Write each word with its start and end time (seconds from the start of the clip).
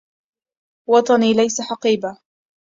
وطني 0.89 1.33
ليس 1.33 1.61
حقيبهْ 1.61 2.21